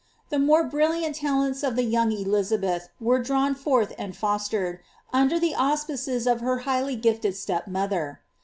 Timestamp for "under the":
5.13-5.53